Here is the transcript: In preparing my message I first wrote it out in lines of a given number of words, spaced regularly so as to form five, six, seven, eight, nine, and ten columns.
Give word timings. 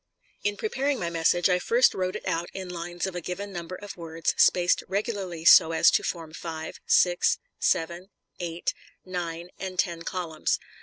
In 0.43 0.57
preparing 0.57 0.99
my 0.99 1.11
message 1.11 1.47
I 1.47 1.59
first 1.59 1.93
wrote 1.93 2.15
it 2.15 2.27
out 2.27 2.49
in 2.53 2.69
lines 2.69 3.05
of 3.05 3.13
a 3.15 3.21
given 3.21 3.53
number 3.53 3.75
of 3.75 3.97
words, 3.97 4.33
spaced 4.35 4.81
regularly 4.87 5.45
so 5.45 5.73
as 5.73 5.91
to 5.91 6.01
form 6.01 6.33
five, 6.33 6.79
six, 6.87 7.37
seven, 7.59 8.09
eight, 8.39 8.73
nine, 9.05 9.49
and 9.59 9.77
ten 9.77 10.01
columns. 10.01 10.59